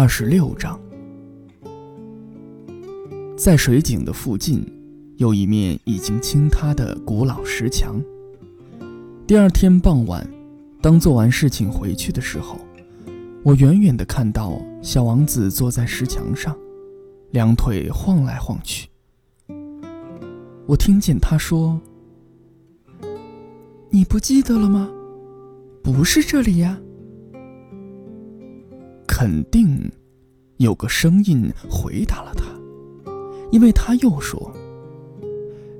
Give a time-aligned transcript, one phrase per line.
[0.00, 0.78] 二十六章，
[3.36, 4.64] 在水井的附近，
[5.16, 8.00] 有一面已经倾塌的古老石墙。
[9.26, 10.24] 第二天傍晚，
[10.80, 12.60] 当做完事情回去的时候，
[13.42, 16.56] 我远远的看到小王子坐在石墙上，
[17.32, 18.88] 两腿晃来晃去。
[20.68, 21.80] 我听见他说
[23.90, 24.88] ：“你不记得了吗？
[25.82, 26.78] 不是这里呀。”
[29.18, 29.90] 肯定
[30.58, 32.44] 有个声音回答了他，
[33.50, 34.54] 因为他又说：“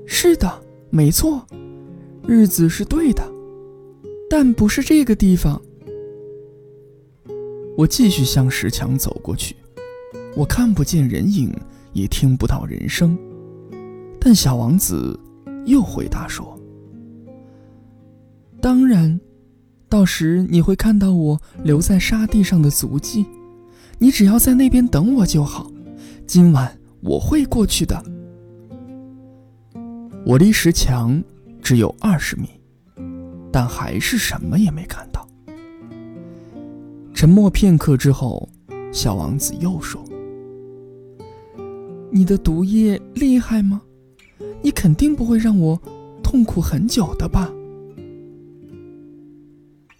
[0.05, 1.47] 是的，没错，
[2.27, 3.23] 日子是对的，
[4.29, 5.61] 但不是这个地方。”
[7.77, 9.55] 我继续向石墙走过去，
[10.35, 11.49] 我看不见人影，
[11.93, 13.17] 也听不到人声，
[14.19, 15.17] 但小王子
[15.65, 16.59] 又回答说
[18.59, 19.17] ：“当然。”
[19.89, 23.25] 到时你会看到我留在沙地上的足迹，
[23.99, 25.69] 你只要在那边等我就好。
[26.25, 28.01] 今晚我会过去的。
[30.25, 31.21] 我离石墙
[31.61, 32.47] 只有二十米，
[33.51, 35.27] 但还是什么也没看到。
[37.13, 38.47] 沉默片刻之后，
[38.93, 40.01] 小王子又说
[42.09, 43.81] ：“你的毒液厉害吗？
[44.61, 45.81] 你肯定不会让我
[46.23, 47.51] 痛苦很久的吧？”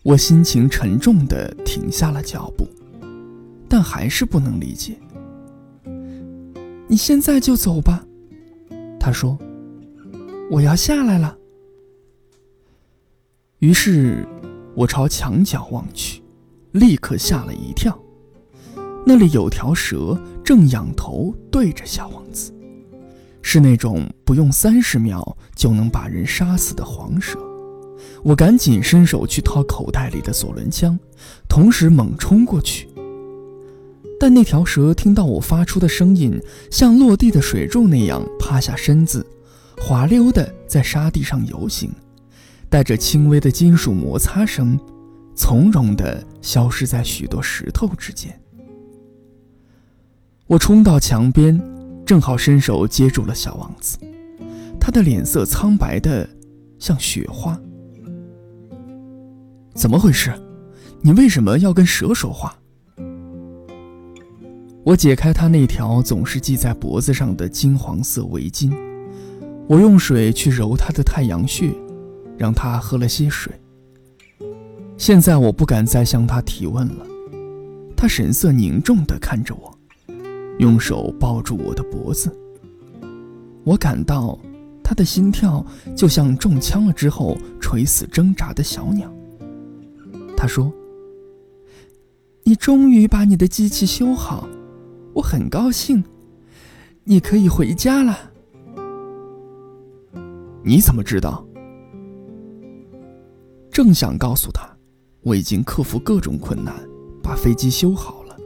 [0.04, 2.66] 我心情沉重的停下了脚步，
[3.80, 5.00] 但还是不能理解。
[6.90, 8.04] 你现在就走吧，
[9.00, 9.40] 他说
[10.52, 11.38] ：“我要下来了。”
[13.60, 14.28] 于是，
[14.76, 16.22] 我朝墙角望去，
[16.74, 17.98] 立刻吓了一跳。
[19.06, 22.54] 那里有条蛇正仰头对着小王子，
[23.42, 27.40] 是那种不用三十秒就能把人杀死的黄蛇。
[28.26, 31.00] 我赶紧伸手去掏口袋里的左轮枪，
[31.48, 32.89] 同时猛冲过去。
[34.20, 36.38] 但那条蛇听到我发出的声音，
[36.70, 39.26] 像落地的水柱那样趴下身子，
[39.78, 41.90] 滑溜地在沙地上游行，
[42.70, 44.78] 带着轻微的金属摩擦声，
[45.36, 48.38] 从容地消失在许多石头之间。
[50.48, 51.62] 我冲到墙边，
[52.06, 53.98] 正好伸手接住了小王子，
[54.82, 56.30] 他的脸色苍白的
[56.78, 57.58] 像雪花。
[59.74, 60.34] 怎么回事？
[61.02, 62.59] 你为什么要跟蛇说话？
[64.84, 68.74] 我解开他那条总是系在脖子上的金黄色围巾，
[69.68, 71.72] 我用水去揉他的太阳穴，
[72.38, 73.54] 让他喝了些水。
[74.98, 77.06] 现在我不敢再向他提问了。
[77.96, 79.78] 他神色凝重地看着我，
[80.60, 82.34] 用手抱住我的脖子。
[83.66, 84.40] 我感到
[84.82, 85.64] 他的心跳
[85.96, 89.14] 就像中枪了之后垂死挣扎的小鸟。
[90.36, 90.72] 他说
[92.44, 94.48] ：“你终于把你的机器修好，
[95.14, 96.04] 我很高兴。
[97.04, 98.32] 你可以回家了。”
[100.64, 101.46] 你怎么知道？
[103.72, 104.70] 正想告诉他，
[105.22, 106.76] 我已经克服各种困难，
[107.24, 108.38] 把飞机修好了。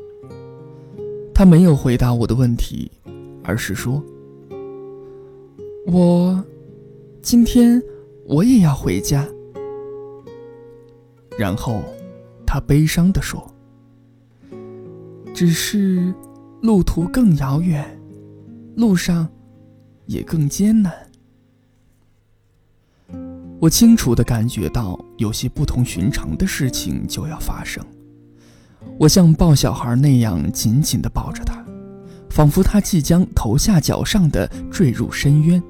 [1.34, 2.91] 他没有回答我的问题，
[3.44, 4.01] 而是说
[5.88, 6.44] ：“我
[7.22, 7.81] 今天
[8.28, 9.28] 我也要回家。”
[11.38, 11.81] 然后，
[12.45, 13.44] 他悲伤地说
[15.34, 16.13] ：“只是
[16.63, 17.85] 路途更遥远，
[18.78, 19.28] 路上
[20.06, 20.94] 也更艰难。”
[23.59, 27.85] 我清楚地感觉到有些不同寻常的事情就要发生。
[28.97, 31.62] 我像抱小孩那样紧紧地抱着他，
[32.29, 35.62] 仿佛他即将头下脚上的坠入深渊，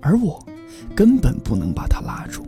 [0.00, 0.42] 而我
[0.96, 2.46] 根本不能把他拉住。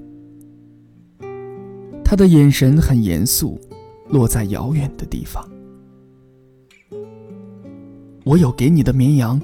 [2.02, 3.60] 他的眼神很严肃，
[4.08, 5.46] 落在遥远的地方。
[8.24, 9.40] 我有给你的绵羊，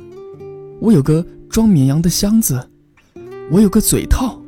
[0.80, 2.68] 我有个装绵羊的箱子，
[3.50, 4.40] 我有个嘴套。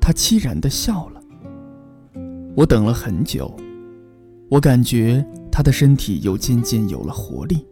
[0.00, 1.20] 他凄然的笑了。
[2.54, 3.54] 我等了很久，
[4.48, 7.66] 我感觉他的身体又渐渐有了活力。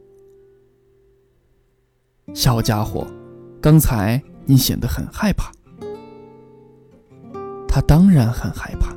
[2.35, 3.07] 小家伙，
[3.61, 5.53] 刚才你显得很害怕。
[7.69, 8.95] 他当然很害怕，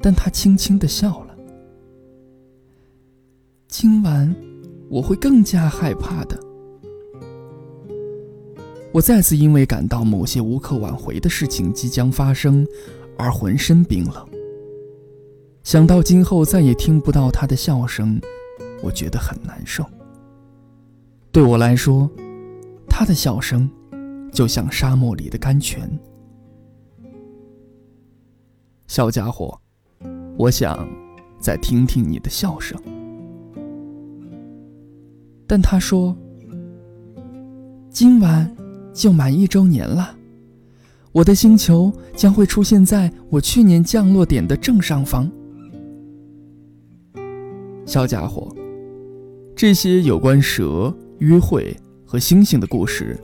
[0.00, 1.33] 但他轻轻的笑了。
[3.76, 4.32] 今晚
[4.88, 6.38] 我会更加害怕的。
[8.92, 12.64] 我再次因为感到某些无可挽回的事情即将发生，
[13.18, 14.28] 而浑身冰冷。
[15.64, 18.20] 想到今后再也听不到他的笑声，
[18.80, 19.84] 我觉得很难受。
[21.32, 22.08] 对我来说，
[22.88, 23.68] 他的笑声
[24.32, 25.90] 就像沙漠里的甘泉。
[28.86, 29.58] 小家伙，
[30.38, 30.88] 我想，
[31.40, 32.80] 再听听你的笑声。
[35.46, 36.16] 但他说
[37.90, 38.50] ：“今晚
[38.92, 40.16] 就满一周年了，
[41.12, 45.30] 我的星球将会出现在我去年降落点的正上方。”
[47.84, 48.50] 小家伙，
[49.54, 51.76] 这些有关蛇、约会
[52.06, 53.20] 和星星的故事，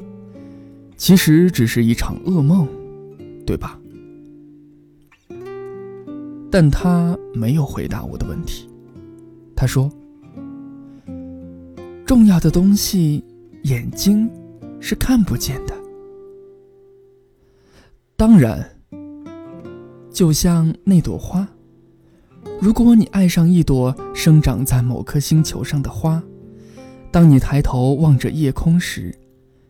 [0.99, 2.69] 其实只是一场噩梦，
[3.47, 3.81] 对吧？
[6.51, 8.69] 但他没有回答我的问题。
[9.57, 9.91] 他说。
[12.11, 13.23] 重要的东西，
[13.63, 14.29] 眼睛
[14.81, 15.73] 是看不见的。
[18.17, 18.69] 当然，
[20.11, 21.47] 就像那朵花，
[22.61, 26.21] 如果你爱上一朵生长在某颗星球上的花，
[27.13, 29.17] 当你抬头望着夜空时，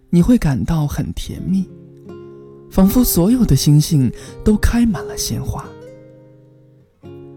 [0.09, 1.69] 你会感到很甜蜜，
[2.71, 4.11] 仿佛所有的星星
[4.43, 5.69] 都开满了鲜花。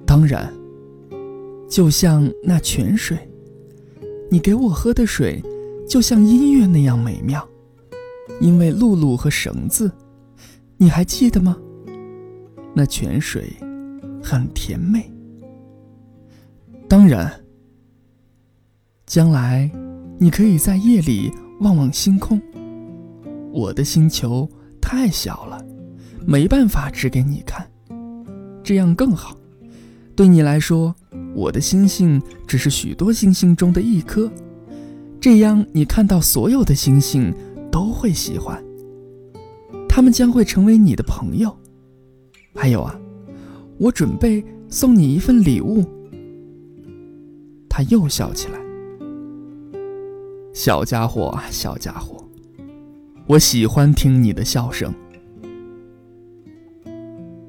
[0.06, 0.54] 当然，
[1.70, 3.18] 就像那泉水。
[4.34, 5.40] 你给我喝的水，
[5.88, 7.48] 就像音乐那样美妙，
[8.42, 9.92] 因为露露和绳子，
[10.76, 11.56] 你还记得吗？
[12.74, 13.54] 那泉水
[14.24, 15.08] 很甜美。
[16.90, 17.32] 当然，
[19.06, 19.70] 将来
[20.18, 22.42] 你可以在夜里望望星空。
[23.54, 24.50] 我的星球
[24.82, 25.64] 太小了，
[26.26, 27.70] 没办法指给你看，
[28.64, 29.38] 这样更好。
[30.16, 30.96] 对你来说。
[31.36, 34.32] 我的星星只是许多星星中的一颗，
[35.20, 37.34] 这样你看到所有的星星
[37.72, 38.64] 都会喜欢，
[39.90, 41.56] 他们将会成为你的朋友。
[42.56, 43.00] 还有啊，
[43.80, 45.84] 我准备送你一份礼物。
[47.68, 48.60] 他又笑起来，
[50.54, 52.24] 小家伙，小家伙，
[53.26, 54.94] 我喜欢听你的笑声。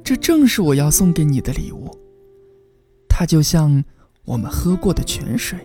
[0.03, 1.91] 这正是我要送给你的礼物。
[3.17, 3.85] 它就像
[4.25, 5.57] 我们喝过的泉水。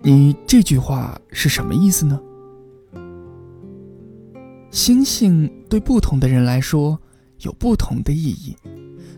[0.00, 2.18] 你这句话是什么意思呢？
[4.70, 6.98] 星星对不同的人来说
[7.40, 8.56] 有不同的意义。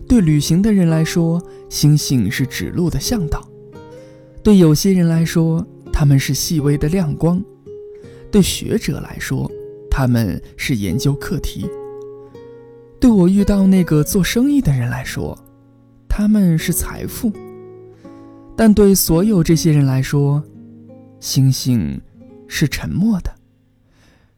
[0.09, 3.39] 对旅行的人来说，星星是指路的向导；
[4.43, 7.41] 对有些人来说，他们是细微的亮光；
[8.33, 9.49] 对学者来说，
[9.89, 11.69] 他们是研究课题；
[12.99, 15.39] 对我遇到那个做生意的人来说，
[16.21, 17.33] 他们是财富，
[18.55, 20.45] 但对所有这些人来说，
[21.19, 21.99] 星星
[22.47, 23.35] 是沉默的。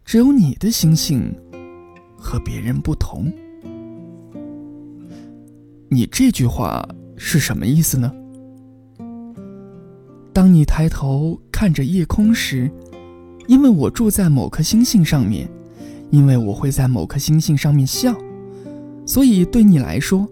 [0.05, 1.34] 只有你的星星
[2.17, 3.32] 和别人不同。
[5.88, 8.12] 你这句话是什么意思呢？
[10.32, 12.70] 当你抬头看着夜空时，
[13.49, 15.50] 因为我住在某颗星星上面，
[16.11, 18.17] 因为我会在某颗星星上面笑，
[19.05, 20.28] 所以对你来说。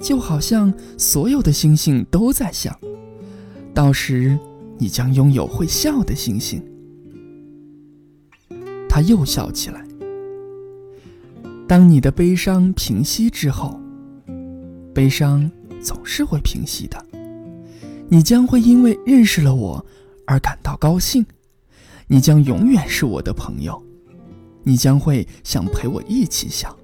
[0.00, 2.76] 就好像所有的星星都在笑，
[3.74, 4.38] 到时
[4.78, 6.60] 你将拥有会笑的星星。
[8.88, 9.86] 他又笑起来。
[11.68, 13.78] 当你的悲伤平息之后，
[14.94, 15.48] 悲伤
[15.82, 17.06] 总是会平息的，
[18.08, 19.84] 你将会因为认识了我
[20.26, 21.24] 而感到高兴，
[22.08, 23.80] 你将永远是我的朋友，
[24.64, 26.74] 你将会想陪我一起笑。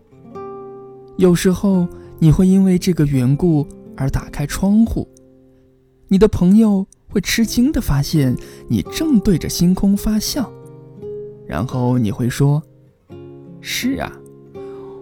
[1.16, 1.88] 有时候。
[2.18, 5.06] 你会因为这个缘故而打开窗户，
[6.08, 8.36] 你的朋友会吃惊地发现
[8.68, 10.50] 你正对着星空发笑，
[11.46, 12.62] 然后你会说
[13.60, 14.12] ：“是啊，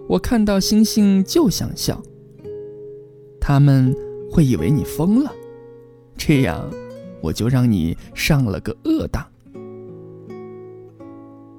[0.09, 2.01] 我看到星星就想笑。”
[3.39, 3.95] 他们
[4.29, 5.31] 会以为你疯了，
[6.17, 6.69] 这样
[7.21, 9.25] 我就让你上了个恶当。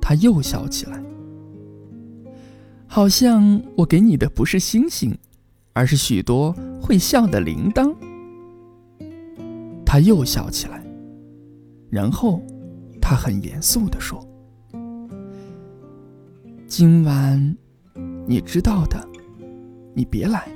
[0.01, 1.03] 他又笑起来，
[2.87, 5.17] 好像我给你的不是星星。
[5.77, 7.95] 而是许多会笑的铃铛。
[9.85, 10.83] 他又笑起来，
[11.91, 12.43] 然后
[12.99, 14.27] 他很严肃地说
[16.67, 17.55] ：“今晚，
[18.27, 19.07] 你知道的，
[19.93, 20.49] 你别来。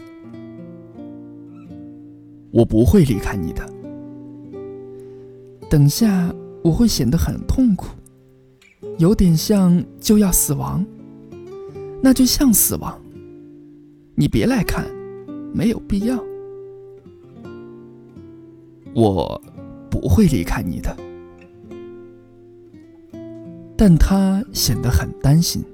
[2.50, 3.71] 我不会离开你的。
[5.69, 6.35] 等下
[6.65, 7.89] 我会显得很痛苦，
[8.97, 10.83] 有点像就要死亡。
[12.03, 12.99] 那就像死亡。
[14.15, 14.83] 你别来看。”
[15.52, 16.23] 没有必要，
[18.95, 19.40] 我
[19.90, 20.97] 不会离开你的。
[23.76, 25.64] 但他显得很担心。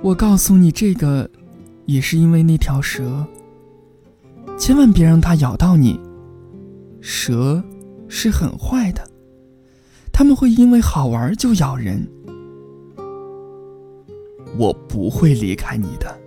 [0.00, 1.28] 我告诉你这个，
[1.86, 3.26] 也是因为那条蛇。
[4.58, 5.98] 千万别让它咬到你。
[7.00, 7.62] 蛇
[8.08, 9.08] 是很坏的，
[10.12, 12.06] 他们会因为好玩就咬人。
[14.58, 16.20] 我不会离开你的。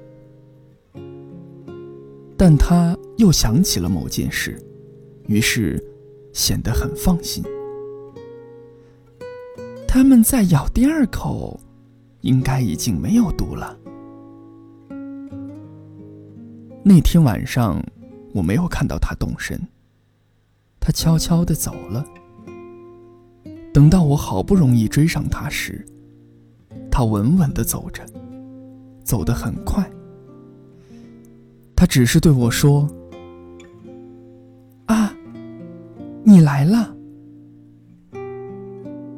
[2.43, 4.59] 但他又想起了某件事，
[5.27, 5.79] 于是
[6.33, 7.43] 显得很放心。
[9.87, 11.59] 他们再咬第二口，
[12.21, 13.77] 应该已经没有毒了。
[16.83, 17.79] 那天晚上，
[18.33, 19.61] 我没有看到他动身，
[20.79, 22.03] 他悄悄的走了。
[23.71, 25.85] 等到我好不容易追上他时，
[26.89, 28.03] 他稳稳的走着，
[29.03, 29.87] 走得很快。
[31.81, 32.87] 他只是对我说
[34.85, 35.11] ：“啊，
[36.23, 36.95] 你来了。”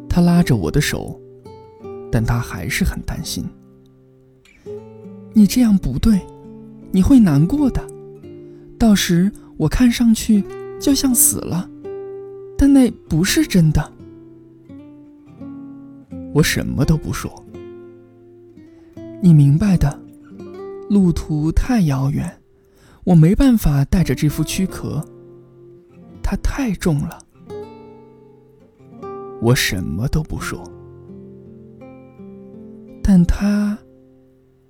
[0.07, 1.19] 他拉着我的手，
[2.09, 3.43] 但他还是很担心。
[5.33, 6.21] 你这样不对，
[6.93, 7.85] 你会难过的。
[8.79, 10.41] 到时我看上去
[10.79, 11.69] 就像死了，
[12.57, 13.91] 但那不是真的。
[16.33, 17.29] 我什么都不说。
[19.21, 19.99] 你明白的，
[20.89, 22.33] 路途太遥远。
[23.05, 25.05] 我没办法带着这副躯壳，
[26.21, 27.19] 它太重了。
[29.41, 30.63] 我什么都不说，
[33.03, 33.77] 但它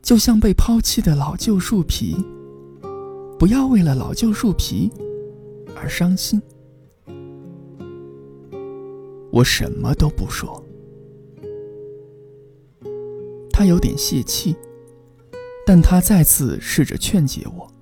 [0.01, 2.15] 就像被抛弃的老旧树皮。
[3.37, 4.89] 不要为了老旧树皮
[5.75, 6.41] 而伤心。
[9.31, 10.63] 我什么都不说。
[13.51, 14.55] 他有点泄气，
[15.65, 17.72] 但他再次试着劝解我。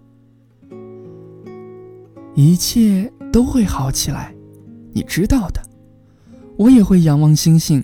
[2.35, 4.33] 一切都会好起来，
[4.93, 5.61] 你知道的。
[6.57, 7.83] 我也会仰望星星，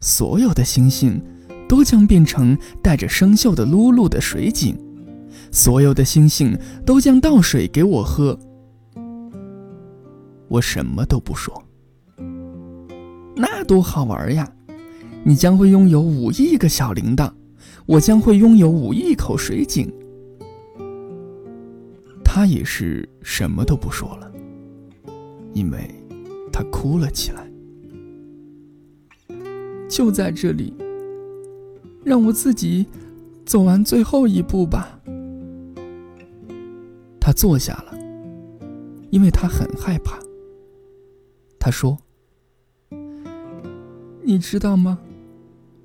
[0.00, 1.22] 所有的星星
[1.68, 4.76] 都将变成带着生锈的露露的水井，
[5.52, 8.38] 所有的星星都将倒水给我喝。
[10.48, 11.62] 我什么都不说。
[13.36, 14.50] 那多好玩呀！
[15.22, 17.30] 你将会拥有五亿个小铃铛，
[17.86, 19.92] 我将会拥有五亿口水井。
[22.38, 24.32] 他也是什么都不说了，
[25.54, 25.92] 因为
[26.52, 27.50] 他哭了起来。
[29.88, 30.72] 就在这里，
[32.04, 32.86] 让我自己
[33.44, 35.00] 走完最后一步吧。
[37.18, 37.98] 他坐下了，
[39.10, 40.16] 因为他很害怕。
[41.58, 41.98] 他说
[44.22, 45.00] ：“你知道吗？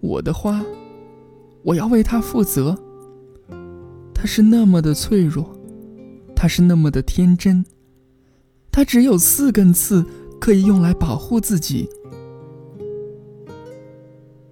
[0.01, 0.63] 我的花，
[1.63, 2.77] 我要为它负责。
[4.13, 5.51] 它是那么的脆弱。”
[6.43, 7.63] 他是那么的天真，
[8.69, 10.05] 他只有四根刺
[10.41, 11.87] 可以用来保护自己。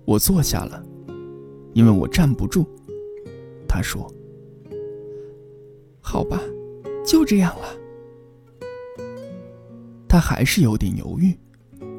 [0.06, 0.82] 我坐下了，
[1.74, 2.66] 因为我站不住。
[3.68, 4.10] 他说
[6.00, 6.40] ：“好吧，
[7.06, 7.68] 就这样了。”
[10.08, 11.38] 他还是有点犹豫，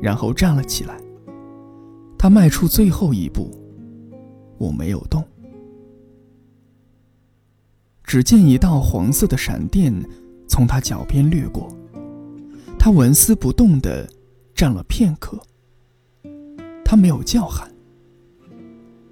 [0.00, 0.99] 然后站了起来。
[2.16, 3.50] 他迈出最后一步，
[4.56, 5.22] 我没有动。
[8.12, 9.90] 只见一道黄色的闪电
[10.47, 11.75] 从他脚边掠过，
[12.78, 14.07] 他纹丝不动地
[14.54, 15.42] 站了片刻。
[16.85, 17.75] 他没有叫喊，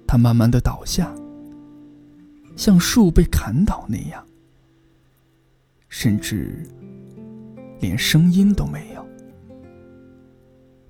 [0.05, 1.11] 他慢慢的倒下，
[2.55, 4.23] 像树被砍倒那样，
[5.89, 6.63] 甚至
[7.79, 9.03] 连声音都没有，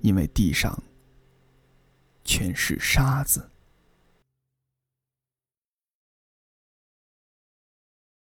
[0.02, 0.78] 因为地上
[2.24, 3.51] 全是沙子。